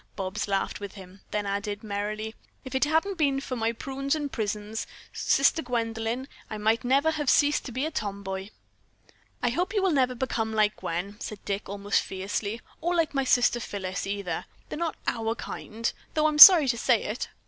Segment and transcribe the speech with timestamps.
[0.15, 2.33] Bobs laughed with him, then added merrily,
[2.65, 7.29] "If it hadn't been for my prunes and prisms, Sister Gwendolyn, I might never have
[7.29, 8.49] ceased to be a tom boy."
[9.43, 13.23] "I hope you never will become like Gwen," Dick said almost fiercely, "or like my
[13.25, 14.45] sister Phyllis, either.
[14.69, 17.29] They're not our kind, though I'm sorry to say it."